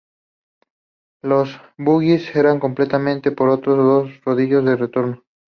[1.21, 5.23] Los bogies eran complementados por otros dos rodillos de retorno.